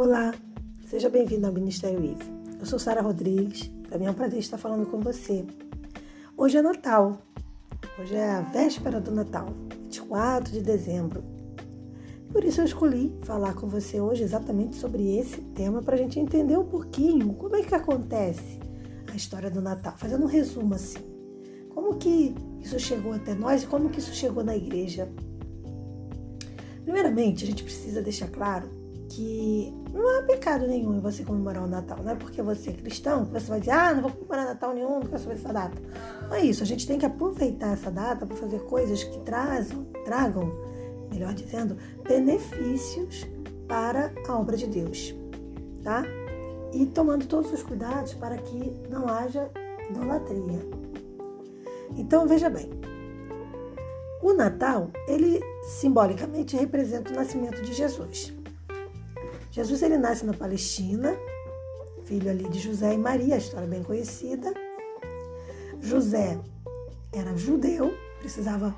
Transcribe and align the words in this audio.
Olá, 0.00 0.32
seja 0.86 1.10
bem-vindo 1.10 1.44
ao 1.44 1.52
Ministério 1.52 1.98
IVE. 1.98 2.24
Eu 2.60 2.64
sou 2.64 2.78
Sara 2.78 3.02
Rodrigues, 3.02 3.68
para 3.88 3.98
mim 3.98 4.04
é 4.04 4.10
um 4.12 4.14
prazer 4.14 4.38
estar 4.38 4.56
falando 4.56 4.86
com 4.86 5.00
você. 5.00 5.44
Hoje 6.36 6.56
é 6.56 6.62
Natal, 6.62 7.18
hoje 7.98 8.14
é 8.14 8.30
a 8.30 8.42
véspera 8.42 9.00
do 9.00 9.10
Natal, 9.10 9.48
24 9.86 10.52
de 10.52 10.60
dezembro. 10.60 11.24
Por 12.30 12.44
isso 12.44 12.60
eu 12.60 12.64
escolhi 12.64 13.12
falar 13.22 13.54
com 13.54 13.66
você 13.66 14.00
hoje 14.00 14.22
exatamente 14.22 14.76
sobre 14.76 15.18
esse 15.18 15.40
tema 15.40 15.82
para 15.82 15.96
a 15.96 15.98
gente 15.98 16.20
entender 16.20 16.56
um 16.56 16.66
pouquinho 16.66 17.34
como 17.34 17.56
é 17.56 17.62
que 17.62 17.74
acontece 17.74 18.60
a 19.12 19.16
história 19.16 19.50
do 19.50 19.60
Natal, 19.60 19.94
fazendo 19.96 20.22
um 20.22 20.28
resumo 20.28 20.74
assim. 20.74 21.00
Como 21.70 21.96
que 21.96 22.36
isso 22.60 22.78
chegou 22.78 23.14
até 23.14 23.34
nós 23.34 23.64
e 23.64 23.66
como 23.66 23.90
que 23.90 23.98
isso 23.98 24.14
chegou 24.14 24.44
na 24.44 24.56
igreja. 24.56 25.08
Primeiramente, 26.84 27.42
a 27.42 27.48
gente 27.48 27.64
precisa 27.64 28.00
deixar 28.00 28.28
claro 28.28 28.77
que 29.08 29.74
não 29.92 30.18
há 30.18 30.22
pecado 30.22 30.66
nenhum 30.66 30.96
em 30.96 31.00
você 31.00 31.24
comemorar 31.24 31.64
o 31.64 31.66
Natal. 31.66 31.98
Não 32.02 32.12
é 32.12 32.14
porque 32.14 32.42
você 32.42 32.70
é 32.70 32.72
cristão 32.74 33.24
que 33.24 33.32
você 33.32 33.46
vai 33.46 33.60
dizer, 33.60 33.72
ah, 33.72 33.94
não 33.94 34.02
vou 34.02 34.10
comemorar 34.12 34.46
Natal 34.46 34.74
nenhum, 34.74 35.00
não 35.00 35.06
quero 35.06 35.18
saber 35.18 35.34
essa 35.34 35.52
data. 35.52 35.82
Não 36.28 36.34
é 36.34 36.44
isso. 36.44 36.62
A 36.62 36.66
gente 36.66 36.86
tem 36.86 36.98
que 36.98 37.06
aproveitar 37.06 37.72
essa 37.72 37.90
data 37.90 38.26
para 38.26 38.36
fazer 38.36 38.60
coisas 38.64 39.02
que 39.02 39.18
trazam, 39.20 39.84
tragam, 40.04 40.52
melhor 41.10 41.32
dizendo, 41.32 41.76
benefícios 42.06 43.26
para 43.66 44.12
a 44.26 44.38
obra 44.38 44.56
de 44.56 44.66
Deus. 44.66 45.14
Tá? 45.82 46.04
E 46.72 46.84
tomando 46.86 47.26
todos 47.26 47.52
os 47.52 47.62
cuidados 47.62 48.14
para 48.14 48.36
que 48.36 48.72
não 48.90 49.08
haja 49.08 49.50
idolatria. 49.88 50.60
Então, 51.96 52.26
veja 52.26 52.50
bem. 52.50 52.70
O 54.20 54.32
Natal, 54.34 54.90
ele 55.06 55.40
simbolicamente 55.62 56.56
representa 56.56 57.12
o 57.12 57.16
nascimento 57.16 57.62
de 57.62 57.72
Jesus. 57.72 58.37
Jesus 59.58 59.82
ele 59.82 59.98
nasce 59.98 60.24
na 60.24 60.32
Palestina, 60.32 61.16
filho 62.04 62.30
ali 62.30 62.48
de 62.48 62.60
José 62.60 62.94
e 62.94 62.96
Maria, 62.96 63.34
a 63.34 63.38
história 63.38 63.66
bem 63.66 63.82
conhecida. 63.82 64.54
José 65.80 66.38
era 67.12 67.36
judeu, 67.36 67.92
precisava 68.20 68.72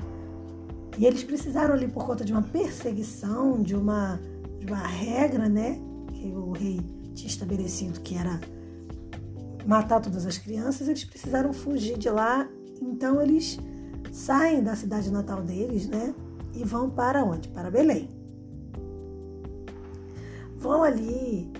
e 0.97 1.05
eles 1.05 1.23
precisaram 1.23 1.75
ali 1.75 1.87
por 1.87 2.07
conta 2.07 2.25
de 2.25 2.33
uma 2.33 2.41
perseguição, 2.41 3.61
de 3.61 3.77
uma 3.77 4.19
de 4.59 4.65
uma 4.69 4.79
regra, 4.79 5.51
né, 5.51 5.79
que 6.15 6.29
o 6.29 6.53
rei 6.53 6.81
tinha 7.15 7.29
estabelecido 7.29 8.01
que 8.01 8.17
era 8.17 8.41
matar 9.67 10.01
todas 10.01 10.25
as 10.25 10.39
crianças, 10.39 10.89
eles 10.89 11.05
precisaram 11.05 11.53
fugir 11.53 11.99
de 11.99 12.09
lá. 12.09 12.49
Então 12.81 13.21
eles 13.21 13.59
saem 14.11 14.63
da 14.63 14.75
cidade 14.75 15.13
natal 15.13 15.43
deles, 15.43 15.87
né, 15.87 16.15
e 16.55 16.65
vão 16.65 16.89
para 16.89 17.23
onde? 17.23 17.51
Para 17.51 17.71
Belém 17.71 18.20
vão 20.61 20.83
ali 20.83 21.51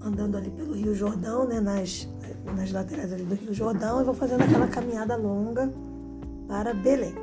andando 0.00 0.36
ali 0.36 0.50
pelo 0.50 0.74
Rio 0.74 0.94
Jordão, 0.94 1.46
né, 1.46 1.60
nas, 1.60 2.08
nas 2.56 2.72
laterais 2.72 3.12
ali 3.12 3.22
do 3.22 3.34
Rio 3.34 3.54
Jordão 3.54 4.00
e 4.00 4.04
vão 4.04 4.14
fazendo 4.14 4.42
aquela 4.42 4.66
caminhada 4.66 5.14
longa 5.16 5.72
para 6.48 6.74
Belém. 6.74 7.14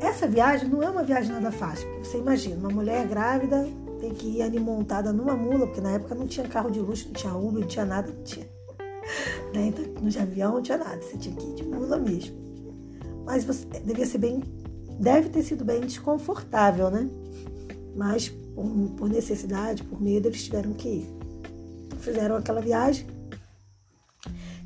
Essa 0.00 0.26
viagem 0.26 0.68
não 0.68 0.82
é 0.82 0.90
uma 0.90 1.02
viagem 1.02 1.32
nada 1.32 1.52
fácil, 1.52 1.88
porque 1.88 2.04
você 2.04 2.18
imagina, 2.18 2.56
uma 2.56 2.70
mulher 2.70 3.06
grávida 3.06 3.68
tem 4.00 4.12
que 4.12 4.26
ir 4.26 4.42
ali 4.42 4.58
montada 4.58 5.12
numa 5.12 5.36
mula, 5.36 5.66
porque 5.66 5.80
na 5.80 5.92
época 5.92 6.14
não 6.14 6.26
tinha 6.26 6.46
carro 6.46 6.70
de 6.70 6.80
luxo, 6.80 7.06
não 7.06 7.14
tinha 7.14 7.34
Uber, 7.34 7.60
não 7.60 7.68
tinha 7.68 7.84
nada, 7.84 8.12
não 8.12 8.22
tinha. 8.24 8.46
Né? 9.54 9.66
Então, 9.66 10.08
de 10.08 10.18
avião 10.18 10.54
não 10.54 10.62
tinha 10.62 10.78
nada, 10.78 11.00
você 11.00 11.16
tinha 11.16 11.36
que 11.36 11.44
ir 11.44 11.54
de 11.54 11.64
mula 11.64 11.98
mesmo. 11.98 12.34
Mas 13.24 13.44
você 13.44 13.64
devia 13.84 14.06
ser 14.06 14.18
bem, 14.18 14.42
deve 14.98 15.28
ter 15.28 15.42
sido 15.42 15.64
bem 15.64 15.80
desconfortável, 15.82 16.90
né? 16.90 17.08
Mas 17.94 18.32
por, 18.54 18.64
por 18.96 19.08
necessidade, 19.08 19.82
por 19.84 20.00
medo, 20.00 20.28
eles 20.28 20.44
tiveram 20.44 20.72
que 20.72 20.88
ir. 20.88 21.16
Fizeram 22.00 22.36
aquela 22.36 22.60
viagem 22.60 23.06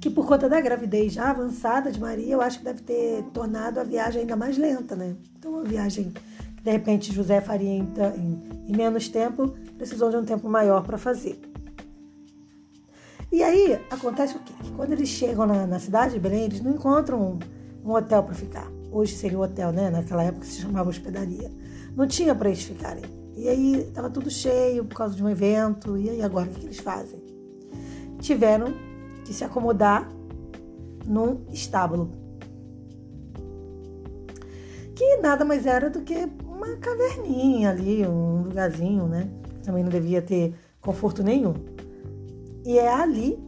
que 0.00 0.10
por 0.10 0.26
conta 0.26 0.48
da 0.48 0.60
gravidez 0.60 1.12
já 1.12 1.30
avançada 1.30 1.91
de 1.91 1.98
Maria, 1.98 2.34
eu 2.34 2.41
acho 2.41 2.58
que 2.58 2.64
deve 2.64 2.82
ter 2.82 3.24
tornado 3.32 3.80
a 3.80 3.82
viagem 3.82 4.20
ainda 4.20 4.36
mais 4.36 4.56
lenta, 4.56 4.94
né? 4.94 5.16
Então, 5.36 5.58
a 5.58 5.64
viagem 5.64 6.12
que 6.12 6.62
de 6.62 6.70
repente 6.70 7.12
José 7.12 7.41
faria 7.41 7.70
em, 7.70 7.88
em, 8.16 8.69
em 8.69 8.76
menos 8.76 9.08
tempo, 9.08 9.48
precisou 9.76 10.10
de 10.10 10.16
um 10.16 10.24
tempo 10.24 10.48
maior 10.48 10.82
para 10.84 10.97
fazer. 10.97 11.41
E 13.32 13.42
aí 13.42 13.80
acontece 13.91 14.36
o 14.36 14.41
quê? 14.41 14.53
Que 14.62 14.70
quando 14.72 14.92
eles 14.92 15.08
chegam 15.08 15.47
na, 15.47 15.66
na 15.66 15.78
cidade 15.78 16.14
de 16.14 16.20
Belém, 16.20 16.44
eles 16.44 16.60
não 16.60 16.72
encontram 16.72 17.20
um, 17.84 17.88
um 17.88 17.92
hotel 17.92 18.22
para 18.22 18.34
ficar. 18.34 18.70
Hoje 18.92 19.16
seria 19.16 19.38
o 19.38 19.42
hotel, 19.42 19.72
né? 19.72 19.91
Naquela 19.91 20.22
época 20.22 20.44
se 20.47 20.60
chamava 20.60 20.88
hospedaria. 20.88 21.50
Não 21.97 22.06
tinha 22.06 22.34
para 22.34 22.48
eles 22.48 22.62
ficarem. 22.62 23.04
E 23.36 23.48
aí 23.48 23.80
estava 23.82 24.08
tudo 24.08 24.30
cheio 24.30 24.84
por 24.86 24.97
causa 24.97 25.14
de 25.14 25.22
um 25.22 25.28
evento. 25.28 25.97
E 25.97 26.08
aí 26.08 26.22
agora 26.22 26.48
o 26.48 26.50
que, 26.50 26.60
que 26.60 26.66
eles 26.66 26.80
fazem? 26.80 27.22
Tiveram 28.19 28.72
que 29.24 29.34
se 29.34 29.44
acomodar 29.44 30.10
num 31.06 31.44
estábulo. 31.52 32.10
Que 34.94 35.19
nada 35.19 35.44
mais 35.44 35.66
era 35.66 35.91
do 35.91 36.00
que 36.00 36.26
uma 36.47 36.76
caverninha 36.76 37.69
ali, 37.69 38.06
um 38.06 38.42
lugarzinho, 38.42 39.06
né? 39.06 39.28
Também 39.62 39.82
não 39.82 39.91
devia 39.91 40.22
ter 40.22 40.54
conforto 40.80 41.22
nenhum. 41.22 41.53
E 42.64 42.78
é 42.78 42.88
ali 42.88 43.38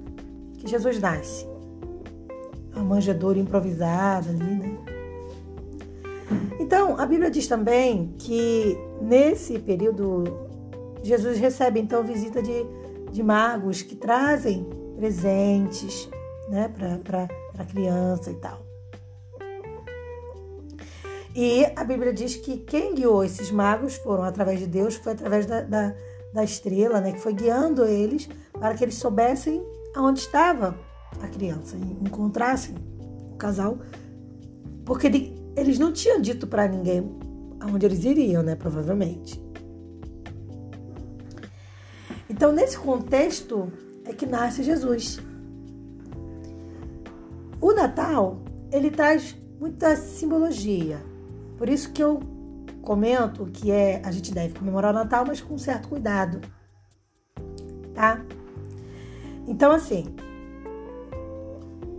que 0.59 0.69
Jesus 0.69 1.01
nasce. 1.01 1.47
Uma 2.75 2.85
manjedoura 2.85 3.39
improvisada 3.39 4.29
ali, 4.29 4.55
né? 4.55 4.98
Então, 6.69 7.01
a 7.01 7.07
Bíblia 7.07 7.31
diz 7.31 7.47
também 7.47 8.15
que 8.19 8.77
nesse 9.01 9.59
período 9.59 10.25
Jesus 11.03 11.39
recebe 11.39 11.81
então 11.81 12.05
visita 12.05 12.43
de, 12.43 12.67
de 13.11 13.23
magos 13.23 13.81
que 13.81 13.97
trazem 13.97 14.69
presentes 14.95 16.11
né, 16.51 16.71
para 17.03 17.27
a 17.59 17.65
criança 17.65 18.31
e 18.31 18.35
tal. 18.35 18.67
E 21.35 21.65
a 21.75 21.83
Bíblia 21.85 22.13
diz 22.13 22.37
que 22.37 22.59
quem 22.59 22.95
guiou 22.95 23.25
esses 23.25 23.51
magos 23.51 23.97
foram 23.97 24.25
através 24.25 24.61
de 24.61 24.67
Deus, 24.67 24.97
foi 24.97 25.13
através 25.13 25.47
da, 25.47 25.63
da, 25.63 25.95
da 26.35 26.45
estrela, 26.45 27.01
né, 27.01 27.13
que 27.13 27.21
foi 27.21 27.33
guiando 27.33 27.87
eles 27.87 28.29
para 28.53 28.75
que 28.75 28.85
eles 28.85 28.97
soubessem 28.97 29.65
aonde 29.97 30.21
estava 30.21 30.79
a 31.23 31.29
criança, 31.29 31.79
encontrassem 32.05 32.75
o 33.33 33.37
casal, 33.39 33.79
porque 34.85 35.09
eles 35.61 35.79
não 35.79 35.93
tinham 35.93 36.21
dito 36.21 36.47
para 36.47 36.69
ninguém 36.69 37.09
aonde 37.61 37.87
eles 37.87 38.05
iriam, 38.05 38.43
né? 38.43 38.55
Provavelmente. 38.55 39.43
Então, 42.31 42.53
nesse 42.53 42.79
contexto 42.79 43.73
é 44.05 44.13
que 44.13 44.27
nasce 44.27 44.63
Jesus. 44.63 45.21
O 47.61 47.73
Natal, 47.73 48.39
ele 48.71 48.91
traz 48.91 49.37
muita 49.59 49.97
simbologia. 49.97 51.03
Por 51.57 51.69
isso 51.69 51.93
que 51.93 52.03
eu 52.03 52.21
comento 52.83 53.45
que 53.47 53.71
é 53.71 54.01
a 54.05 54.11
gente 54.13 54.33
deve 54.33 54.55
comemorar 54.57 54.93
o 54.93 54.95
Natal, 54.95 55.25
mas 55.27 55.41
com 55.41 55.59
certo 55.59 55.89
cuidado. 55.89 56.41
Tá? 57.93 58.25
Então, 59.47 59.73
assim, 59.73 60.05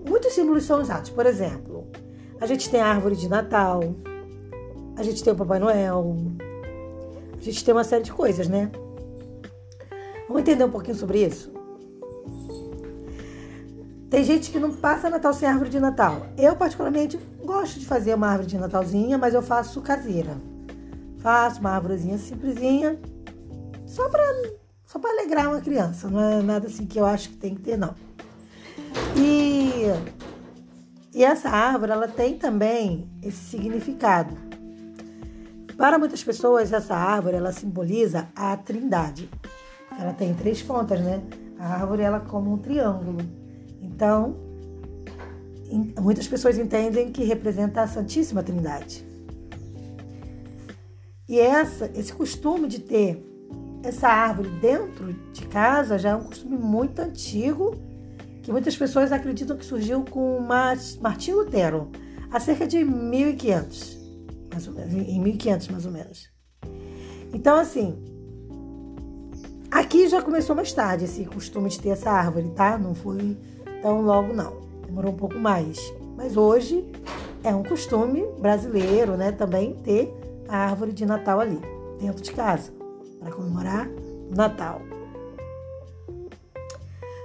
muitos 0.07 0.33
símbolos 0.33 0.63
são 0.63 0.81
usados. 0.81 1.09
Por 1.09 1.25
exemplo, 1.25 1.69
a 2.39 2.45
gente 2.45 2.69
tem 2.69 2.81
a 2.81 2.88
árvore 2.88 3.16
de 3.16 3.27
Natal, 3.27 3.81
a 4.95 5.03
gente 5.03 5.23
tem 5.23 5.33
o 5.33 5.35
Papai 5.35 5.59
Noel, 5.59 6.17
a 7.38 7.41
gente 7.41 7.63
tem 7.63 7.73
uma 7.73 7.83
série 7.83 8.03
de 8.03 8.11
coisas, 8.11 8.47
né? 8.47 8.72
Vamos 10.27 10.41
entender 10.41 10.63
um 10.63 10.72
pouquinho 10.72 10.95
sobre 10.95 11.25
isso? 11.25 11.51
Tem 14.09 14.23
gente 14.23 14.51
que 14.51 14.59
não 14.59 14.72
passa 14.72 15.09
Natal 15.09 15.33
sem 15.33 15.47
árvore 15.47 15.69
de 15.69 15.79
Natal. 15.79 16.27
Eu, 16.38 16.55
particularmente, 16.55 17.19
gosto 17.44 17.79
de 17.79 17.85
fazer 17.85 18.13
uma 18.16 18.27
árvore 18.27 18.47
de 18.47 18.57
Natalzinha, 18.57 19.18
mas 19.18 19.33
eu 19.33 19.41
faço 19.41 19.81
caseira. 19.81 20.36
Faço 21.19 21.59
uma 21.59 21.71
árvorezinha 21.71 22.18
simplesinha, 22.18 23.00
só 23.86 24.09
para 24.09 24.24
só 24.86 24.97
pra 24.97 25.12
alegrar 25.12 25.50
uma 25.50 25.62
criança. 25.62 26.09
Não 26.09 26.19
é 26.19 26.41
nada 26.41 26.68
assim 26.68 26.86
que 26.86 27.00
eu 27.00 27.06
acho 27.06 27.30
que 27.30 27.38
tem 27.38 27.53
que 27.53 27.62
ter, 27.62 27.77
não. 27.77 27.94
E 29.15 29.83
e 31.19 31.24
essa 31.25 31.50
árvore, 31.50 31.92
ela 31.92 32.07
tem 32.07 32.38
também 32.38 33.10
esse 33.21 33.50
significado. 33.50 34.38
Para 35.75 36.00
muitas 36.00 36.24
pessoas, 36.24 36.71
essa 36.71 36.95
árvore, 36.95 37.36
ela 37.36 37.51
simboliza 37.51 38.30
a 38.33 38.56
trindade. 38.56 39.30
Ela 40.00 40.13
tem 40.13 40.33
três 40.33 40.62
pontas, 40.62 40.98
né? 41.01 41.21
A 41.60 41.74
árvore, 41.74 42.04
ela 42.04 42.21
como 42.21 42.54
um 42.54 42.57
triângulo. 42.57 43.18
Então, 43.81 44.38
muitas 46.00 46.25
pessoas 46.25 46.57
entendem 46.57 47.12
que 47.12 47.25
representa 47.25 47.81
a 47.81 47.88
Santíssima 47.88 48.42
Trindade. 48.42 49.06
E 51.27 51.38
essa, 51.38 51.92
esse 51.95 52.13
costume 52.13 52.65
de 52.65 52.80
ter 52.80 53.22
essa 53.83 54.07
árvore 54.07 54.51
dentro 54.62 55.12
de 55.33 55.45
casa 55.48 56.00
já 56.00 56.12
é 56.12 56.15
um 56.15 56.24
costume 56.24 56.57
muito 56.57 57.00
antigo 57.01 57.88
que 58.50 58.51
muitas 58.51 58.75
pessoas 58.75 59.12
acreditam 59.12 59.56
que 59.56 59.63
surgiu 59.63 60.04
com 60.04 60.40
Martim 60.40 61.34
Lutero, 61.34 61.92
há 62.31 62.40
cerca 62.40 62.66
de 62.66 62.84
1500, 62.84 64.00
mais 64.51 64.68
ou 64.68 64.74
menos, 64.74 64.92
em 64.92 65.22
1500 65.22 65.68
mais 65.68 65.86
ou 65.86 65.92
menos. 65.92 66.31
Então, 67.31 67.57
assim, 67.57 67.96
Aqui 69.69 70.07
já 70.07 70.19
começou 70.19 70.56
mais 70.56 70.74
tarde 70.74 71.06
esse 71.06 71.24
costume 71.25 71.69
de 71.69 71.80
ter 71.80 71.90
essa 71.90 72.10
árvore, 72.10 72.50
tá? 72.56 72.75
Não 72.75 72.96
foi 72.96 73.38
tão 73.84 74.01
logo, 74.01 74.34
não. 74.34 74.57
Demorou 74.84 75.12
um 75.12 75.16
pouco 75.16 75.38
mais. 75.38 75.78
Mas 76.18 76.36
hoje 76.36 76.84
é 77.44 77.54
um 77.54 77.62
costume 77.62 78.25
brasileiro, 78.40 79.16
né? 79.16 79.31
Também 79.31 79.75
ter 79.84 80.12
a 80.48 80.57
árvore 80.57 80.92
de 80.92 81.06
Natal 81.06 81.40
ali, 81.40 81.62
dentro 82.00 82.24
de 82.24 82.31
casa, 82.31 82.72
para 83.19 83.31
comemorar 83.31 83.88
o 83.88 84.36
Natal. 84.36 84.81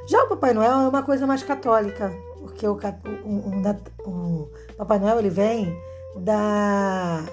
Já 0.06 0.22
o 0.24 0.28
Papai 0.28 0.52
Noel 0.52 0.70
é 0.70 0.88
uma 0.88 1.02
coisa 1.02 1.26
mais 1.26 1.42
católica, 1.42 2.12
porque 2.38 2.66
o, 2.66 2.74
o, 2.74 4.10
o, 4.10 4.10
o 4.10 4.76
Papai 4.76 4.98
Noel 4.98 5.18
ele 5.18 5.30
vem 5.30 5.74
da 6.16 7.24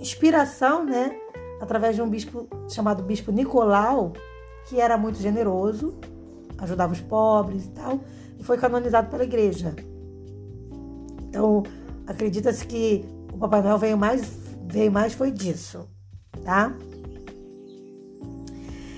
inspiração, 0.00 0.84
né? 0.84 1.14
Através 1.60 1.94
de 1.94 2.00
um 2.00 2.08
bispo 2.08 2.48
chamado 2.68 3.02
Bispo 3.02 3.30
Nicolau, 3.30 4.14
que 4.66 4.80
era 4.80 4.96
muito 4.96 5.18
generoso, 5.18 5.94
ajudava 6.58 6.92
os 6.92 7.00
pobres 7.00 7.66
e 7.66 7.70
tal, 7.70 8.00
e 8.38 8.42
foi 8.42 8.56
canonizado 8.56 9.10
pela 9.10 9.24
igreja. 9.24 9.74
Então, 11.28 11.62
acredita-se 12.06 12.66
que 12.66 13.04
o 13.32 13.36
Papai 13.36 13.60
Noel 13.60 13.78
veio 13.78 13.98
mais, 13.98 14.22
veio 14.66 14.90
mais 14.90 15.12
foi 15.12 15.30
disso, 15.30 15.86
tá? 16.42 16.74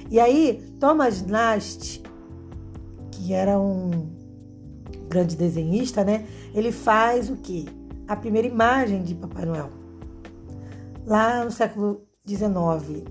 E 0.09 0.21
aí, 0.21 0.63
Thomas 0.79 1.23
Nast, 1.23 2.02
que 3.23 3.33
era 3.33 3.59
um 3.59 3.91
grande 5.09 5.37
desenhista, 5.37 6.03
né? 6.03 6.27
Ele 6.53 6.73
faz 6.73 7.31
o 7.31 7.37
quê? 7.37 7.67
A 8.09 8.17
primeira 8.17 8.49
imagem 8.49 9.03
de 9.03 9.15
Papai 9.15 9.45
Noel. 9.45 9.71
Lá 11.07 11.45
no 11.45 11.51
século 11.51 12.03
XIX. 12.27 13.05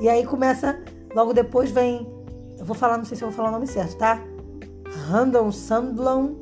E 0.00 0.08
aí 0.08 0.24
começa, 0.24 0.80
logo 1.14 1.32
depois 1.34 1.70
vem, 1.70 2.06
eu 2.58 2.64
vou 2.64 2.74
falar, 2.74 2.96
não 2.96 3.04
sei 3.04 3.16
se 3.16 3.22
eu 3.22 3.28
vou 3.28 3.36
falar 3.36 3.50
o 3.50 3.52
nome 3.52 3.66
certo, 3.66 3.96
tá? 3.96 4.22
Randall 5.08 5.52
Sandblom, 5.52 6.36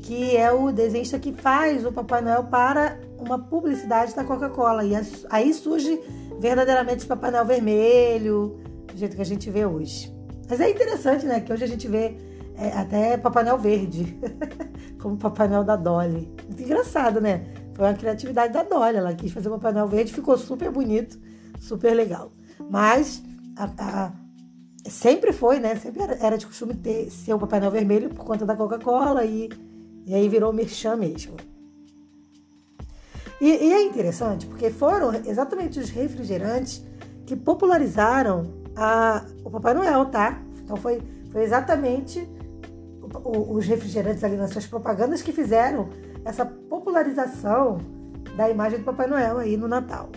que 0.00 0.36
é 0.36 0.52
o 0.52 0.70
desenhista 0.70 1.18
que 1.18 1.32
faz 1.32 1.84
o 1.84 1.90
Papai 1.92 2.22
Noel 2.22 2.44
para 2.44 3.00
uma 3.18 3.38
publicidade 3.38 4.14
da 4.14 4.22
Coca-Cola. 4.22 4.84
E 4.84 4.92
aí 5.30 5.52
surge 5.52 6.00
verdadeiramente 6.38 6.98
esse 6.98 7.06
Papai 7.06 7.30
Noel 7.32 7.44
vermelho, 7.44 8.65
do 8.96 9.00
jeito 9.00 9.14
que 9.14 9.22
a 9.22 9.26
gente 9.26 9.50
vê 9.50 9.66
hoje. 9.66 10.12
Mas 10.48 10.58
é 10.58 10.70
interessante, 10.70 11.26
né? 11.26 11.40
Que 11.40 11.52
hoje 11.52 11.64
a 11.64 11.66
gente 11.66 11.86
vê 11.86 12.16
é, 12.56 12.68
até 12.72 13.18
Papai 13.18 13.44
Noel 13.44 13.58
verde, 13.58 14.18
como 14.98 15.18
Papai 15.18 15.46
Noel 15.46 15.64
da 15.64 15.76
Dolly. 15.76 16.32
Muito 16.46 16.62
engraçado, 16.62 17.20
né? 17.20 17.44
Foi 17.74 17.84
uma 17.84 17.94
criatividade 17.94 18.54
da 18.54 18.62
Dolly. 18.62 18.96
Ela 18.96 19.14
quis 19.14 19.30
fazer 19.32 19.50
Papai 19.50 19.72
Noel 19.72 19.86
verde, 19.86 20.14
ficou 20.14 20.36
super 20.38 20.70
bonito, 20.70 21.20
super 21.60 21.94
legal. 21.94 22.32
Mas 22.70 23.22
a, 23.54 23.70
a, 23.78 24.12
sempre 24.88 25.30
foi, 25.30 25.60
né? 25.60 25.76
Sempre 25.76 26.02
era, 26.02 26.14
era, 26.14 26.38
de 26.38 26.46
costume 26.46 26.72
ter 26.74 27.10
ser 27.10 27.34
o 27.34 27.38
Papai 27.38 27.60
Noel 27.60 27.72
vermelho 27.72 28.08
por 28.08 28.24
conta 28.24 28.46
da 28.46 28.56
Coca-Cola 28.56 29.26
e, 29.26 29.50
e 30.06 30.14
aí 30.14 30.26
virou 30.26 30.54
merchan 30.54 30.96
mesmo. 30.96 31.34
E, 33.38 33.50
e, 33.50 33.72
é 33.74 33.82
interessante 33.82 34.46
porque 34.46 34.70
foram 34.70 35.12
exatamente 35.26 35.78
os 35.78 35.90
refrigerantes 35.90 36.82
que 37.26 37.36
popularizaram 37.36 38.55
a, 38.76 39.24
o 39.42 39.50
Papai 39.50 39.74
Noel, 39.74 40.04
tá? 40.06 40.40
Então 40.62 40.76
foi, 40.76 41.00
foi 41.30 41.42
exatamente 41.42 42.28
os 43.24 43.66
refrigerantes 43.66 44.22
ali 44.22 44.36
nas 44.36 44.50
suas 44.50 44.66
propagandas 44.66 45.22
que 45.22 45.32
fizeram 45.32 45.88
essa 46.24 46.44
popularização 46.44 47.78
da 48.36 48.50
imagem 48.50 48.78
do 48.80 48.84
Papai 48.84 49.06
Noel 49.06 49.38
aí 49.38 49.56
no 49.56 49.66
Natal. 49.66 50.10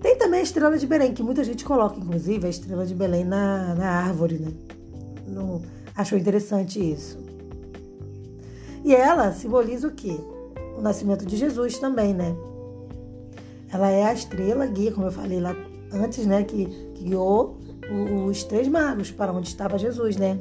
Tem 0.00 0.16
também 0.16 0.40
a 0.40 0.42
estrela 0.42 0.76
de 0.76 0.86
Belém, 0.86 1.12
que 1.12 1.22
muita 1.22 1.44
gente 1.44 1.64
coloca, 1.64 1.96
inclusive, 1.96 2.46
a 2.46 2.50
estrela 2.50 2.84
de 2.84 2.94
Belém 2.94 3.24
na, 3.24 3.74
na 3.74 3.88
árvore, 3.88 4.38
né? 4.38 4.52
No, 5.28 5.62
achou 5.94 6.18
interessante 6.18 6.80
isso. 6.80 7.18
E 8.84 8.94
ela 8.94 9.32
simboliza 9.32 9.86
o 9.86 9.92
quê? 9.92 10.18
O 10.76 10.82
nascimento 10.82 11.24
de 11.24 11.36
Jesus 11.36 11.78
também, 11.78 12.12
né? 12.12 12.34
Ela 13.72 13.90
é 13.90 14.04
a 14.04 14.12
estrela 14.12 14.66
guia, 14.66 14.92
como 14.92 15.06
eu 15.06 15.12
falei 15.12 15.40
lá 15.40 15.56
antes, 15.92 16.26
né? 16.26 16.44
Que, 16.44 16.66
guiou 17.02 17.58
os 18.28 18.44
três 18.44 18.68
magos 18.68 19.10
para 19.10 19.32
onde 19.32 19.48
estava 19.48 19.78
Jesus, 19.78 20.16
né? 20.16 20.38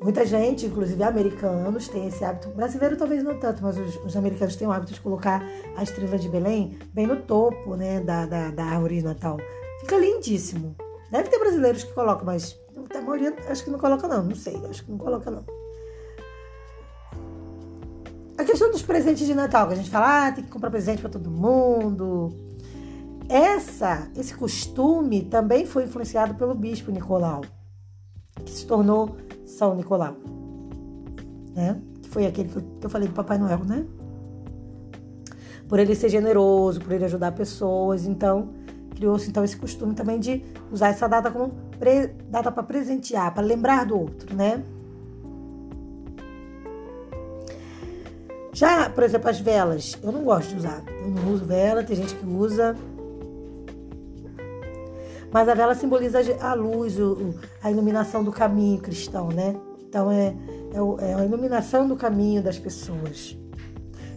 Muita 0.00 0.24
gente, 0.24 0.64
inclusive 0.66 1.02
americanos, 1.02 1.88
tem 1.88 2.06
esse 2.06 2.24
hábito. 2.24 2.48
Brasileiro 2.50 2.96
talvez 2.96 3.22
não 3.24 3.38
tanto, 3.38 3.62
mas 3.62 3.76
os, 3.76 3.96
os, 4.04 4.16
americanos 4.16 4.54
têm 4.54 4.66
o 4.66 4.70
hábito 4.70 4.94
de 4.94 5.00
colocar 5.00 5.42
a 5.76 5.82
estrela 5.82 6.16
de 6.16 6.28
Belém 6.28 6.78
bem 6.94 7.06
no 7.06 7.16
topo 7.16 7.74
né, 7.74 8.00
da, 8.00 8.24
da, 8.24 8.50
da 8.50 8.64
árvore 8.64 8.98
de 8.98 9.04
Natal. 9.04 9.38
Fica 9.80 9.98
lindíssimo. 9.98 10.76
Deve 11.10 11.28
ter 11.28 11.38
brasileiros 11.38 11.82
que 11.82 11.92
colocam, 11.92 12.24
mas 12.24 12.56
a 12.94 13.00
maioria 13.00 13.34
acho 13.48 13.64
que 13.64 13.70
não 13.70 13.78
coloca 13.78 14.06
não. 14.06 14.22
Não 14.22 14.36
sei, 14.36 14.56
acho 14.70 14.84
que 14.84 14.90
não 14.90 14.98
coloca 14.98 15.30
não. 15.30 15.57
Questão 18.58 18.72
dos 18.72 18.82
presentes 18.82 19.24
de 19.24 19.34
Natal, 19.34 19.68
que 19.68 19.74
a 19.74 19.76
gente 19.76 19.88
fala, 19.88 20.26
ah, 20.26 20.32
tem 20.32 20.42
que 20.42 20.50
comprar 20.50 20.68
presente 20.68 21.00
para 21.00 21.10
todo 21.10 21.30
mundo. 21.30 22.34
Essa, 23.28 24.08
esse 24.16 24.34
costume 24.34 25.22
também 25.22 25.64
foi 25.64 25.84
influenciado 25.84 26.34
pelo 26.34 26.56
bispo 26.56 26.90
Nicolau, 26.90 27.42
que 28.44 28.50
se 28.50 28.66
tornou 28.66 29.16
são 29.46 29.76
Nicolau, 29.76 30.16
né? 31.54 31.80
Que 32.02 32.08
foi 32.08 32.26
aquele 32.26 32.48
que 32.48 32.84
eu 32.84 32.90
falei 32.90 33.06
do 33.06 33.14
Papai 33.14 33.38
Noel, 33.38 33.64
né? 33.64 33.86
Por 35.68 35.78
ele 35.78 35.94
ser 35.94 36.08
generoso, 36.08 36.80
por 36.80 36.90
ele 36.90 37.04
ajudar 37.04 37.30
pessoas, 37.30 38.06
então 38.06 38.48
criou-se 38.90 39.30
então 39.30 39.44
esse 39.44 39.56
costume 39.56 39.94
também 39.94 40.18
de 40.18 40.42
usar 40.72 40.88
essa 40.88 41.06
data 41.06 41.30
como 41.30 41.52
data 42.28 42.50
para 42.50 42.64
presentear, 42.64 43.32
para 43.32 43.46
lembrar 43.46 43.86
do 43.86 44.00
outro, 44.00 44.34
né? 44.34 44.64
Já, 48.58 48.90
por 48.90 49.04
exemplo, 49.04 49.30
as 49.30 49.38
velas, 49.38 49.96
eu 50.02 50.10
não 50.10 50.24
gosto 50.24 50.48
de 50.48 50.56
usar. 50.56 50.82
Eu 50.88 51.10
não 51.10 51.32
uso 51.32 51.44
vela, 51.44 51.84
tem 51.84 51.94
gente 51.94 52.12
que 52.16 52.26
usa. 52.26 52.74
Mas 55.32 55.48
a 55.48 55.54
vela 55.54 55.76
simboliza 55.76 56.18
a 56.40 56.54
luz, 56.54 56.96
a 57.62 57.70
iluminação 57.70 58.24
do 58.24 58.32
caminho 58.32 58.80
cristão, 58.80 59.28
né? 59.28 59.54
Então 59.88 60.10
é, 60.10 60.34
é, 60.74 61.08
é 61.08 61.14
a 61.14 61.24
iluminação 61.24 61.86
do 61.86 61.94
caminho 61.94 62.42
das 62.42 62.58
pessoas. 62.58 63.38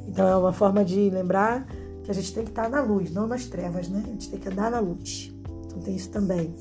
Então 0.08 0.28
é 0.28 0.36
uma 0.36 0.52
forma 0.52 0.84
de 0.84 1.08
lembrar 1.12 1.68
que 2.04 2.10
a 2.10 2.14
gente 2.16 2.34
tem 2.34 2.44
que 2.44 2.50
estar 2.50 2.68
na 2.68 2.82
luz, 2.82 3.14
não 3.14 3.28
nas 3.28 3.46
trevas, 3.46 3.90
né? 3.90 4.02
A 4.04 4.10
gente 4.10 4.32
tem 4.32 4.40
que 4.40 4.50
andar 4.50 4.72
na 4.72 4.80
luz. 4.80 5.32
Então 5.68 5.80
tem 5.82 5.96
isso 5.96 6.10
também. 6.10 6.52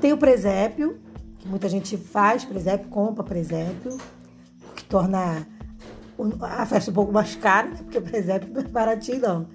Tem 0.00 0.12
o 0.12 0.18
presépio, 0.18 1.00
que 1.42 1.48
muita 1.48 1.68
gente 1.68 1.96
faz 1.96 2.44
presépio, 2.44 2.88
compra 2.88 3.24
presépio, 3.24 3.98
o 4.70 4.74
que 4.74 4.84
torna 4.84 5.46
a 6.40 6.64
festa 6.64 6.90
um 6.90 6.94
pouco 6.94 7.12
mais 7.12 7.34
cara, 7.34 7.68
né? 7.68 7.76
porque 7.82 8.00
presépio 8.00 8.48
não 8.54 8.60
é 8.60 8.64
baratinho, 8.64 9.20
não. 9.20 9.46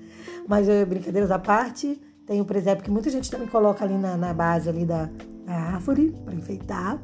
Mas 0.48 0.68
eh, 0.68 0.84
brincadeiras 0.84 1.32
à 1.32 1.40
parte, 1.40 2.00
tem 2.26 2.42
o 2.42 2.46
presépio 2.46 2.84
que 2.84 2.92
muita 2.92 3.10
gente 3.10 3.32
também 3.32 3.48
coloca 3.48 3.86
ali 3.86 3.98
na, 3.98 4.18
na 4.18 4.34
base 4.34 4.68
ali 4.68 4.86
da, 4.86 5.10
da 5.46 5.54
árvore 5.54 6.14
para 6.26 6.36
enfeitar. 6.36 7.02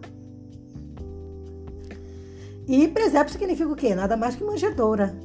E 2.67 2.87
presépio 2.89 3.31
significa 3.31 3.69
o 3.69 3.75
quê? 3.75 3.95
Nada 3.95 4.17
mais 4.17 4.35
que 4.35 4.43
manjedoura. 4.43 5.15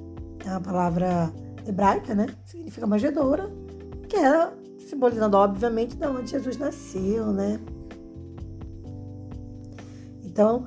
É 0.44 0.50
uma 0.50 0.60
palavra 0.60 1.32
hebraica, 1.66 2.14
né? 2.14 2.26
Significa 2.46 2.86
manjedoura, 2.86 3.50
que 4.08 4.16
é 4.16 4.52
simbolizando, 4.88 5.36
obviamente, 5.36 5.96
de 5.96 6.06
onde 6.06 6.30
Jesus 6.30 6.56
nasceu, 6.56 7.32
né? 7.32 7.58
Então, 10.38 10.66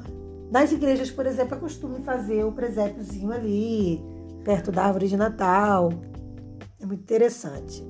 nas 0.52 0.70
igrejas, 0.74 1.10
por 1.10 1.26
exemplo, 1.26 1.56
é 1.56 1.58
costume 1.58 2.04
fazer 2.04 2.44
o 2.44 2.52
presépiozinho 2.52 3.32
ali, 3.32 4.04
perto 4.44 4.70
da 4.70 4.84
árvore 4.84 5.08
de 5.08 5.16
Natal, 5.16 5.94
é 6.78 6.86
muito 6.86 7.00
interessante. 7.00 7.82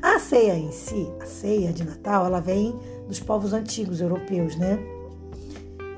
A 0.00 0.18
ceia 0.18 0.56
em 0.56 0.72
si, 0.72 1.06
a 1.20 1.26
ceia 1.26 1.74
de 1.74 1.84
Natal, 1.84 2.24
ela 2.24 2.40
vem 2.40 2.74
dos 3.06 3.20
povos 3.20 3.52
antigos 3.52 4.00
europeus, 4.00 4.56
né? 4.56 4.78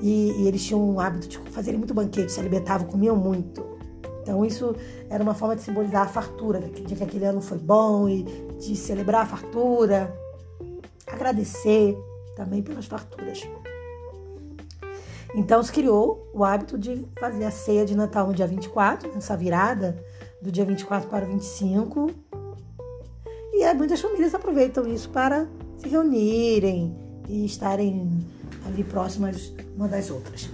E, 0.01 0.33
e 0.33 0.47
eles 0.49 0.65
tinham 0.65 0.83
um 0.83 0.99
hábito 0.99 1.29
de 1.29 1.37
fazerem 1.51 1.77
muito 1.77 1.93
banquete, 1.93 2.33
se 2.33 2.39
alimentavam, 2.41 2.85
comiam 2.85 3.15
muito. 3.15 3.63
Então 4.23 4.45
isso 4.45 4.75
era 5.09 5.23
uma 5.23 5.33
forma 5.33 5.55
de 5.55 5.61
simbolizar 5.61 6.01
a 6.01 6.09
fartura, 6.09 6.59
de 6.59 6.95
que 6.95 7.01
aquele 7.01 7.23
ano 7.23 7.39
foi 7.39 7.59
bom 7.59 8.09
e 8.09 8.23
de 8.59 8.75
celebrar 8.75 9.21
a 9.21 9.25
fartura, 9.25 10.13
agradecer 11.07 11.95
também 12.41 12.63
pelas 12.63 12.87
farturas. 12.87 13.47
Então 15.35 15.61
se 15.61 15.71
criou 15.71 16.27
o 16.33 16.43
hábito 16.43 16.77
de 16.77 17.05
fazer 17.19 17.45
a 17.45 17.51
ceia 17.51 17.85
de 17.85 17.95
Natal 17.95 18.27
no 18.27 18.33
dia 18.33 18.47
24, 18.47 19.13
nessa 19.13 19.37
virada 19.37 19.95
do 20.41 20.51
dia 20.51 20.65
24 20.65 21.07
para 21.07 21.23
o 21.23 21.27
25. 21.27 22.11
E 23.53 23.63
é, 23.63 23.73
muitas 23.73 24.01
famílias 24.01 24.33
aproveitam 24.33 24.87
isso 24.87 25.09
para 25.09 25.47
se 25.77 25.87
reunirem 25.87 26.97
e 27.29 27.45
estarem 27.45 28.25
ali 28.65 28.83
próximas 28.83 29.53
uma 29.75 29.87
das 29.87 30.09
outras. 30.09 30.49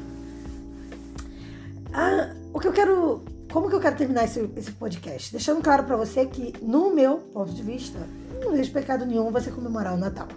Ah, 1.94 2.36
o 2.53 2.60
que 2.60 2.67
eu 2.67 2.74
quero. 2.74 3.24
Como 3.51 3.70
que 3.70 3.75
eu 3.75 3.79
quero 3.79 3.96
terminar 3.96 4.25
esse, 4.25 4.48
esse 4.58 4.74
podcast? 4.74 5.32
Deixando 5.32 5.63
claro 5.63 5.86
para 5.86 5.96
você 5.96 6.25
que, 6.25 6.53
no 6.62 6.94
meu 6.94 7.17
ponto 7.17 7.53
de 7.53 7.63
vista, 7.63 7.98
não 8.44 8.51
vejo 8.51 8.72
pecado 8.74 9.06
nenhum 9.06 9.32
você 9.32 9.50
comemorar 9.50 9.94
o 9.94 9.98
Natal. 9.98 10.27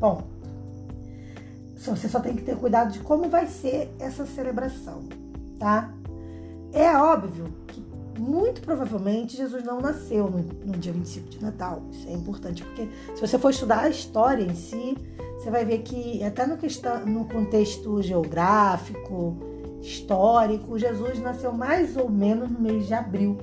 Bom, 0.00 0.35
você 1.94 2.08
só 2.08 2.20
tem 2.20 2.34
que 2.34 2.42
ter 2.42 2.56
cuidado 2.56 2.92
de 2.92 3.00
como 3.00 3.28
vai 3.28 3.46
ser 3.46 3.94
essa 3.98 4.24
celebração, 4.26 5.04
tá? 5.58 5.92
É 6.72 6.96
óbvio 6.96 7.46
que 7.66 7.84
muito 8.18 8.62
provavelmente 8.62 9.36
Jesus 9.36 9.62
não 9.62 9.80
nasceu 9.80 10.30
no, 10.30 10.38
no, 10.38 10.78
dia 10.78 10.92
25 10.92 11.28
de 11.28 11.42
Natal. 11.42 11.82
Isso 11.90 12.08
é 12.08 12.12
importante, 12.12 12.64
porque 12.64 12.88
se 13.14 13.20
você 13.20 13.38
for 13.38 13.50
estudar 13.50 13.80
a 13.80 13.88
história 13.88 14.42
em 14.42 14.54
si, 14.54 14.96
você 15.38 15.50
vai 15.50 15.64
ver 15.64 15.78
que 15.78 16.22
até 16.24 16.46
no, 16.46 16.56
questão, 16.56 17.04
no 17.04 17.26
contexto 17.26 18.00
geográfico, 18.02 19.36
histórico, 19.80 20.78
Jesus 20.78 21.18
nasceu 21.20 21.52
mais 21.52 21.96
ou 21.96 22.10
menos 22.10 22.50
no 22.50 22.60
mês 22.60 22.86
de 22.86 22.94
abril, 22.94 23.38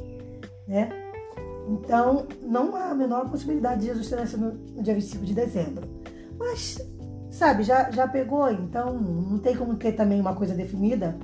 né? 0.68 0.90
Então, 1.68 2.28
não 2.42 2.76
há 2.76 2.90
a 2.90 2.96
menor 2.96 3.30
possibilidade 3.30 3.82
de 3.82 3.88
Jesus 3.88 4.10
ter 4.10 4.18
nascido 4.18 4.60
no, 4.76 4.84
dia 4.84 4.94
25 4.94 5.26
de 5.26 5.34
dezembro. 5.34 5.88
Mas, 6.38 6.78
sabe, 7.34 7.64
já, 7.64 7.90
já 7.90 8.08
pegou, 8.08 8.50
então 8.52 8.94
não 8.94 9.40
tem 9.40 9.56
como 9.56 9.76
ter 9.76 9.94
também 9.94 10.22
uma 10.22 10.36
coisa 10.36 10.54
definida 10.54 11.18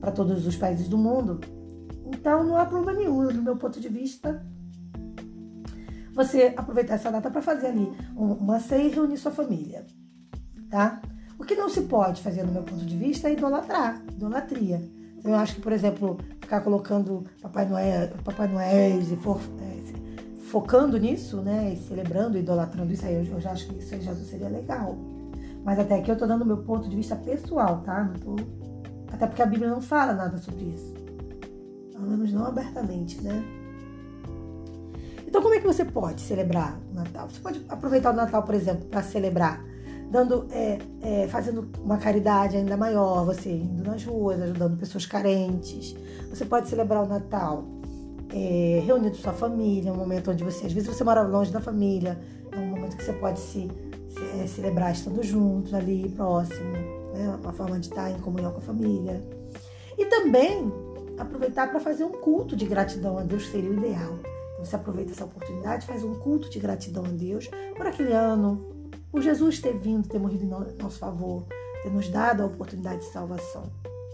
para 0.00 0.10
todos 0.10 0.46
os 0.46 0.56
países 0.56 0.88
do 0.88 0.96
mundo. 0.96 1.40
Então 2.06 2.42
não 2.42 2.56
há 2.56 2.64
problema 2.64 2.98
nenhum, 2.98 3.28
do 3.28 3.42
meu 3.42 3.56
ponto 3.56 3.78
de 3.78 3.88
vista, 3.88 4.42
você 6.14 6.54
aproveitar 6.56 6.94
essa 6.94 7.12
data 7.12 7.30
para 7.30 7.42
fazer 7.42 7.66
ali 7.68 7.92
uma 8.16 8.58
ceia 8.58 8.88
e 8.88 8.90
reunir 8.90 9.18
sua 9.18 9.30
família, 9.30 9.86
tá? 10.70 11.02
O 11.38 11.44
que 11.44 11.54
não 11.54 11.68
se 11.68 11.82
pode 11.82 12.22
fazer, 12.22 12.42
no 12.42 12.52
meu 12.52 12.62
ponto 12.62 12.84
de 12.84 12.96
vista, 12.96 13.28
é 13.28 13.32
idolatrar, 13.34 14.02
idolatria. 14.10 14.82
Eu 15.22 15.34
acho 15.34 15.56
que, 15.56 15.60
por 15.60 15.72
exemplo, 15.72 16.18
ficar 16.40 16.62
colocando 16.62 17.24
Papai 17.42 17.68
Noel, 17.68 18.08
Papai 18.24 18.48
Noel 18.48 19.00
e 19.00 19.16
for, 19.16 19.38
é, 19.60 19.69
focando 20.50 20.98
nisso, 20.98 21.40
né, 21.40 21.72
e 21.72 21.76
celebrando, 21.76 22.36
idolatrando 22.36 22.92
isso 22.92 23.06
aí, 23.06 23.14
eu, 23.14 23.40
já 23.40 23.52
acho 23.52 23.66
que 23.68 23.78
isso 23.78 23.94
aí 23.94 24.00
já 24.00 24.14
seria 24.14 24.48
legal. 24.48 24.96
Mas 25.64 25.78
até 25.78 25.98
aqui 25.98 26.10
eu 26.10 26.16
tô 26.16 26.26
dando 26.26 26.44
meu 26.44 26.58
ponto 26.58 26.88
de 26.88 26.96
vista 26.96 27.14
pessoal, 27.16 27.82
tá? 27.84 28.04
Não 28.04 28.14
tô... 28.14 28.36
Até 29.12 29.26
porque 29.26 29.42
a 29.42 29.46
Bíblia 29.46 29.68
não 29.68 29.80
fala 29.80 30.14
nada 30.14 30.38
sobre 30.38 30.64
isso 30.64 31.00
pelo 32.00 32.10
menos 32.10 32.32
não 32.32 32.46
abertamente, 32.46 33.20
né? 33.20 33.44
Então, 35.26 35.42
como 35.42 35.54
é 35.54 35.60
que 35.60 35.66
você 35.66 35.84
pode 35.84 36.22
celebrar 36.22 36.80
o 36.90 36.94
Natal? 36.94 37.28
Você 37.30 37.40
pode 37.40 37.64
aproveitar 37.68 38.10
o 38.10 38.16
Natal, 38.16 38.42
por 38.42 38.54
exemplo, 38.54 38.86
para 38.86 39.02
celebrar, 39.02 39.64
dando, 40.10 40.46
é, 40.50 40.78
é, 41.02 41.28
fazendo 41.28 41.68
uma 41.84 41.98
caridade 41.98 42.56
ainda 42.56 42.76
maior, 42.76 43.24
você 43.24 43.52
indo 43.52 43.84
nas 43.84 44.04
ruas, 44.04 44.40
ajudando 44.42 44.76
pessoas 44.76 45.06
carentes. 45.06 45.94
Você 46.30 46.44
pode 46.44 46.68
celebrar 46.68 47.04
o 47.04 47.06
Natal 47.06 47.64
é, 48.32 48.82
reunindo 48.84 49.16
sua 49.16 49.32
família, 49.32 49.92
um 49.92 49.96
momento 49.96 50.30
onde 50.30 50.44
você, 50.44 50.66
às 50.66 50.72
vezes, 50.72 50.88
você 50.88 51.04
mora 51.04 51.22
longe 51.22 51.50
da 51.50 51.60
família, 51.60 52.18
é 52.52 52.58
um 52.58 52.66
momento 52.66 52.96
que 52.96 53.04
você 53.04 53.12
pode 53.12 53.40
se, 53.40 53.68
se 54.08 54.40
é, 54.40 54.46
celebrar 54.46 54.92
estando 54.92 55.22
juntos 55.22 55.74
ali, 55.74 56.08
próximo, 56.10 56.72
né? 57.12 57.38
Uma 57.40 57.52
forma 57.52 57.78
de 57.78 57.88
estar 57.88 58.10
em 58.10 58.18
comunhão 58.18 58.52
com 58.52 58.58
a 58.58 58.62
família. 58.62 59.20
E 59.98 60.06
também 60.06 60.72
aproveitar 61.18 61.68
para 61.70 61.80
fazer 61.80 62.04
um 62.04 62.12
culto 62.12 62.56
de 62.56 62.64
gratidão 62.64 63.18
a 63.18 63.22
Deus 63.22 63.48
seria 63.48 63.70
o 63.70 63.74
ideal. 63.74 64.18
Então 64.52 64.64
você 64.64 64.76
aproveita 64.76 65.12
essa 65.12 65.24
oportunidade, 65.24 65.86
faz 65.86 66.02
um 66.04 66.14
culto 66.14 66.48
de 66.48 66.58
gratidão 66.58 67.04
a 67.04 67.08
Deus 67.08 67.48
por 67.76 67.86
aquele 67.86 68.12
ano, 68.12 68.64
por 69.10 69.20
Jesus 69.20 69.60
ter 69.60 69.76
vindo, 69.76 70.08
ter 70.08 70.18
morrido 70.18 70.44
em 70.44 70.82
nosso 70.82 70.98
favor, 70.98 71.44
ter 71.82 71.90
nos 71.90 72.08
dado 72.08 72.42
a 72.42 72.46
oportunidade 72.46 73.00
de 73.00 73.12
salvação. 73.12 73.64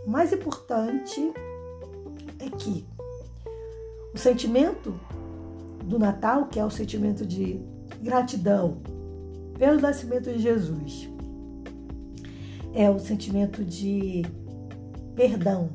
O 0.06 0.10
mais 0.10 0.32
importante 0.32 1.32
é 2.38 2.48
que 2.50 2.86
o 4.16 4.18
sentimento 4.18 4.98
do 5.84 5.98
Natal, 5.98 6.46
que 6.46 6.58
é 6.58 6.64
o 6.64 6.70
sentimento 6.70 7.24
de 7.24 7.60
gratidão 8.02 8.78
pelo 9.58 9.80
nascimento 9.80 10.32
de 10.32 10.38
Jesus, 10.38 11.08
é 12.74 12.90
o 12.90 12.98
sentimento 12.98 13.64
de 13.64 14.22
perdão 15.14 15.70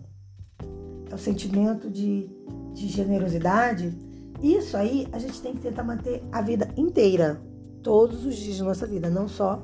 é 1.11 1.15
o 1.15 1.17
sentimento 1.17 1.89
de, 1.89 2.29
de 2.73 2.87
generosidade, 2.87 3.93
isso 4.41 4.77
aí 4.77 5.07
a 5.11 5.19
gente 5.19 5.41
tem 5.41 5.53
que 5.53 5.59
tentar 5.59 5.83
manter 5.83 6.23
a 6.31 6.41
vida 6.41 6.69
inteira, 6.77 7.41
todos 7.83 8.25
os 8.25 8.35
dias 8.35 8.59
da 8.59 8.65
nossa 8.65 8.87
vida, 8.87 9.09
não 9.09 9.27
só 9.27 9.61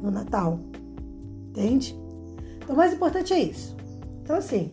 no 0.00 0.10
Natal. 0.10 0.60
Entende? 1.48 1.96
Então, 2.56 2.74
o 2.74 2.78
mais 2.78 2.92
importante 2.92 3.32
é 3.32 3.40
isso. 3.40 3.76
Então, 4.22 4.36
assim, 4.36 4.70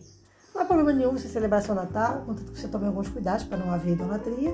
não 0.54 0.62
há 0.62 0.64
problema 0.64 0.92
nenhum 0.92 1.12
você 1.12 1.28
celebrar 1.28 1.62
seu 1.62 1.74
Natal, 1.74 2.22
contanto 2.26 2.52
que 2.52 2.58
você 2.58 2.68
tome 2.68 2.86
alguns 2.86 3.08
cuidados 3.08 3.44
para 3.44 3.58
não 3.58 3.72
haver 3.72 3.92
idolatria, 3.92 4.50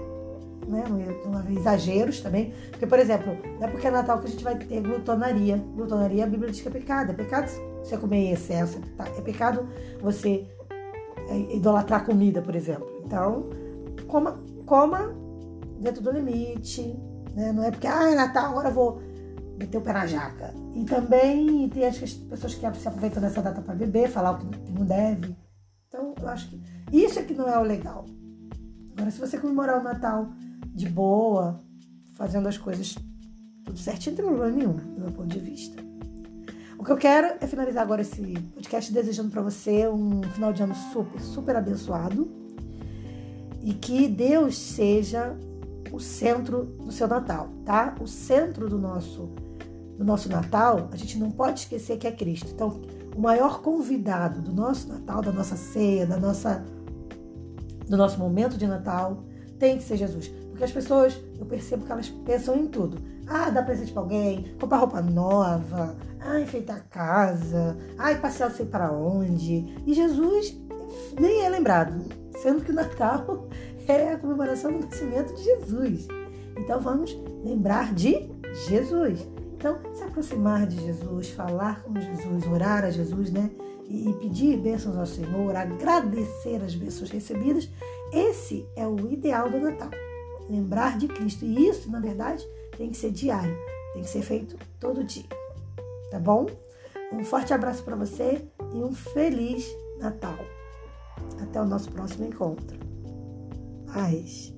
né? 0.66 0.84
não 1.24 1.38
haver 1.38 1.56
exageros 1.56 2.20
também. 2.20 2.52
Porque, 2.70 2.86
por 2.86 2.98
exemplo, 2.98 3.36
não 3.58 3.66
é 3.66 3.70
porque 3.70 3.86
é 3.86 3.90
Natal 3.90 4.18
que 4.20 4.26
a 4.26 4.30
gente 4.30 4.44
vai 4.44 4.56
ter 4.56 4.80
glutonaria. 4.80 5.56
Glutonaria, 5.74 6.24
a 6.24 6.26
Bíblia 6.26 6.50
diz 6.50 6.60
que 6.60 6.68
é 6.68 6.70
pecado. 6.70 7.10
É 7.10 7.14
pecado 7.14 7.50
você 7.82 7.96
comer 7.96 8.16
em 8.16 8.32
excesso. 8.32 8.80
É 9.16 9.20
pecado 9.20 9.66
você 10.00 10.46
é, 11.28 11.56
idolatrar 11.56 12.04
comida, 12.04 12.42
por 12.42 12.54
exemplo. 12.54 12.86
Então, 13.04 13.48
coma, 14.06 14.38
coma 14.66 15.14
dentro 15.80 16.02
do 16.02 16.10
limite, 16.10 16.96
né? 17.34 17.52
Não 17.52 17.64
é 17.64 17.70
porque, 17.70 17.86
ah, 17.86 18.10
é 18.10 18.14
Natal, 18.14 18.50
agora 18.50 18.68
eu 18.68 18.74
vou 18.74 19.00
meter 19.58 19.78
o 19.78 19.80
pé 19.80 19.92
na 19.92 20.06
jaca. 20.06 20.54
E 20.74 20.84
também 20.84 21.68
tem 21.68 21.86
as 21.86 21.98
pessoas 21.98 22.54
que 22.54 22.60
se 22.60 22.88
aproveitam 22.88 23.20
dessa 23.20 23.42
data 23.42 23.60
para 23.60 23.74
beber, 23.74 24.08
falar 24.08 24.32
o 24.32 24.38
que 24.38 24.72
não 24.72 24.84
deve. 24.84 25.34
Então, 25.88 26.14
eu 26.20 26.28
acho 26.28 26.50
que 26.50 26.60
isso 26.92 27.18
é 27.18 27.22
que 27.22 27.34
não 27.34 27.48
é 27.48 27.58
o 27.58 27.62
legal. 27.62 28.04
Agora, 28.92 29.10
se 29.10 29.18
você 29.18 29.38
comemorar 29.38 29.80
o 29.80 29.82
Natal 29.82 30.30
de 30.74 30.88
boa, 30.88 31.60
fazendo 32.14 32.46
as 32.46 32.58
coisas 32.58 32.94
tudo 33.64 33.78
certinho, 33.78 34.16
não 34.16 34.22
tem 34.22 34.26
problema 34.26 34.56
nenhum, 34.56 34.76
do 34.76 35.00
meu 35.00 35.12
ponto 35.12 35.28
de 35.28 35.40
vista. 35.40 35.82
O 36.78 36.84
que 36.84 36.92
eu 36.92 36.96
quero 36.96 37.36
é 37.40 37.46
finalizar 37.46 37.82
agora 37.82 38.02
esse 38.02 38.34
podcast 38.54 38.92
desejando 38.92 39.30
para 39.30 39.42
você 39.42 39.88
um 39.88 40.22
final 40.22 40.52
de 40.52 40.62
ano 40.62 40.74
super, 40.92 41.20
super 41.20 41.56
abençoado 41.56 42.30
e 43.62 43.74
que 43.74 44.08
Deus 44.08 44.56
seja 44.56 45.36
o 45.90 45.98
centro 45.98 46.64
do 46.64 46.92
seu 46.92 47.08
Natal, 47.08 47.48
tá? 47.64 47.94
O 48.00 48.06
centro 48.06 48.68
do 48.68 48.78
nosso 48.78 49.28
do 49.96 50.04
nosso 50.04 50.28
Natal, 50.28 50.88
a 50.92 50.96
gente 50.96 51.18
não 51.18 51.28
pode 51.28 51.60
esquecer 51.60 51.98
que 51.98 52.06
é 52.06 52.12
Cristo. 52.12 52.52
Então, 52.54 52.80
o 53.18 53.20
maior 53.20 53.62
convidado 53.62 54.40
do 54.40 54.52
nosso 54.52 54.88
Natal, 54.88 55.20
da 55.20 55.32
nossa 55.32 55.56
ceia, 55.56 56.06
da 56.06 56.16
nossa 56.16 56.64
do 57.88 57.96
nosso 57.96 58.16
momento 58.16 58.56
de 58.56 58.64
Natal, 58.64 59.24
tem 59.58 59.76
que 59.76 59.82
ser 59.82 59.96
Jesus. 59.96 60.28
Porque 60.50 60.62
as 60.62 60.70
pessoas, 60.70 61.20
eu 61.36 61.44
percebo 61.44 61.84
que 61.84 61.90
elas 61.90 62.08
pensam 62.08 62.54
em 62.54 62.68
tudo. 62.68 63.02
Ah, 63.26 63.50
dar 63.50 63.64
presente 63.64 63.92
para 63.92 64.02
alguém, 64.02 64.54
comprar 64.60 64.78
roupa 64.78 65.00
nova, 65.00 65.96
ah, 66.20 66.38
enfeitar 66.38 66.76
a 66.76 66.80
casa, 66.80 67.76
ah, 67.98 68.14
passear 68.14 68.52
sei 68.52 68.66
para 68.66 68.92
onde. 68.92 69.74
E 69.84 69.94
Jesus 69.94 70.56
nem 71.18 71.44
é 71.44 71.48
lembrado, 71.48 72.04
sendo 72.40 72.62
que 72.62 72.70
o 72.70 72.74
Natal 72.74 73.48
é 73.88 74.12
a 74.12 74.18
comemoração 74.18 74.70
do 74.70 74.86
nascimento 74.86 75.34
de 75.34 75.42
Jesus. 75.42 76.06
Então 76.56 76.78
vamos 76.80 77.18
lembrar 77.42 77.92
de 77.92 78.30
Jesus. 78.68 79.26
Então, 79.58 79.76
se 79.92 80.04
aproximar 80.04 80.68
de 80.68 80.80
Jesus, 80.80 81.30
falar 81.30 81.82
com 81.82 82.00
Jesus, 82.00 82.46
orar 82.46 82.84
a 82.84 82.90
Jesus, 82.90 83.32
né? 83.32 83.50
E 83.88 84.12
pedir 84.20 84.56
bênçãos 84.56 84.96
ao 84.96 85.04
Senhor, 85.04 85.56
agradecer 85.56 86.62
as 86.62 86.76
bênçãos 86.76 87.10
recebidas, 87.10 87.68
esse 88.12 88.64
é 88.76 88.86
o 88.86 89.10
ideal 89.10 89.50
do 89.50 89.58
Natal. 89.58 89.90
Lembrar 90.48 90.96
de 90.96 91.08
Cristo. 91.08 91.44
E 91.44 91.68
isso, 91.68 91.90
na 91.90 91.98
verdade, 91.98 92.46
tem 92.76 92.90
que 92.90 92.96
ser 92.96 93.10
diário, 93.10 93.56
tem 93.94 94.02
que 94.02 94.08
ser 94.08 94.22
feito 94.22 94.56
todo 94.78 95.02
dia. 95.02 95.26
Tá 96.08 96.20
bom? 96.20 96.46
Um 97.12 97.24
forte 97.24 97.52
abraço 97.52 97.82
para 97.82 97.96
você 97.96 98.46
e 98.72 98.76
um 98.76 98.94
feliz 98.94 99.68
Natal. 99.98 100.38
Até 101.42 101.60
o 101.60 101.66
nosso 101.66 101.90
próximo 101.90 102.26
encontro. 102.26 102.78
Paz. 103.92 104.57